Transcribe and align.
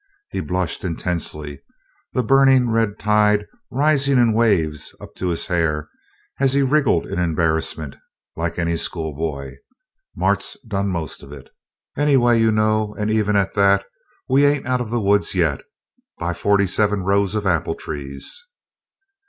He 0.31 0.39
blushed 0.39 0.83
intensely, 0.83 1.61
the 2.13 2.23
burning 2.23 2.71
red 2.71 2.97
tide 2.97 3.45
rising 3.69 4.17
in 4.17 4.33
waves 4.33 4.95
up 4.99 5.13
to 5.17 5.27
his 5.29 5.45
hair 5.45 5.89
as 6.39 6.53
he 6.53 6.63
wriggled 6.63 7.05
in 7.05 7.19
embarrassment, 7.19 7.97
like 8.35 8.57
any 8.57 8.77
schoolboy. 8.77 9.57
"Mart's 10.15 10.57
done 10.67 10.87
most 10.87 11.21
of 11.21 11.31
it, 11.31 11.51
anyway, 11.95 12.41
you 12.41 12.51
know; 12.51 12.95
and 12.97 13.11
even 13.11 13.35
at 13.35 13.53
that, 13.53 13.85
we 14.27 14.43
ain't 14.43 14.65
out 14.65 14.81
of 14.81 14.89
the 14.89 14.99
woods 14.99 15.35
yet, 15.35 15.61
by 16.17 16.33
forty 16.33 16.65
seven 16.65 17.01
rows 17.03 17.35
of 17.35 17.45
apple 17.45 17.75
trees." 17.75 18.47